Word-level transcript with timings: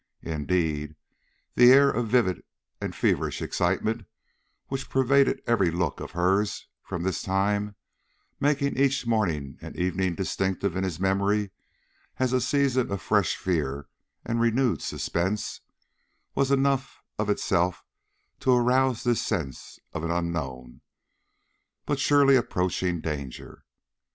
Indeed, 0.23 0.95
the 1.53 1.71
air 1.71 1.91
of 1.91 2.07
vivid 2.07 2.43
and 2.81 2.95
feverish 2.95 3.39
excitement 3.39 4.07
which 4.67 4.89
pervaded 4.89 5.43
every 5.45 5.69
look 5.69 5.99
of 5.99 6.13
hers 6.13 6.65
from 6.81 7.03
this 7.03 7.21
time, 7.21 7.75
making 8.39 8.79
each 8.79 9.05
morning 9.05 9.59
and 9.61 9.75
evening 9.75 10.15
distinctive 10.15 10.75
in 10.75 10.83
his 10.83 10.99
memory 10.99 11.51
as 12.17 12.33
a 12.33 12.41
season 12.41 12.91
of 12.91 12.99
fresh 12.99 13.35
fear 13.35 13.89
and 14.25 14.41
renewed 14.41 14.81
suspense, 14.81 15.61
was 16.33 16.49
enough 16.49 17.03
of 17.19 17.29
itself 17.29 17.83
to 18.39 18.53
arouse 18.55 19.03
this 19.03 19.21
sense 19.21 19.77
of 19.93 20.03
an 20.03 20.09
unknown, 20.09 20.81
but 21.85 21.99
surely 21.99 22.35
approaching, 22.35 23.01
danger. 23.01 23.65